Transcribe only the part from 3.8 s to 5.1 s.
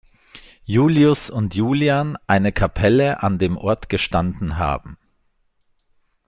gestanden haben.